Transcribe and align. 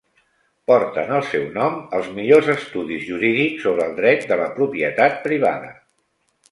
Porten 0.69 1.11
el 1.17 1.27
seu 1.33 1.45
nom 1.57 1.75
els 1.99 2.09
millors 2.15 2.49
estudis 2.55 3.07
jurídics 3.11 3.69
sobre 3.69 3.87
el 3.91 3.97
dret 4.03 4.27
de 4.35 4.43
la 4.45 4.53
propietat 4.59 5.25
privada. 5.29 5.73